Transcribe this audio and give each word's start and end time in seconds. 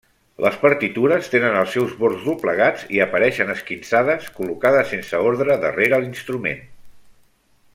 Les 0.43 0.55
partitures 0.61 1.27
tenen 1.33 1.57
els 1.63 1.75
seus 1.77 1.91
bords 1.99 2.23
doblegats 2.29 2.85
i 2.97 3.03
apareixen 3.05 3.53
esquinçades, 3.57 4.31
col·locades 4.39 4.89
sense 4.95 5.21
orde 5.33 5.59
darrere 5.67 6.01
l'instrument. 6.07 6.65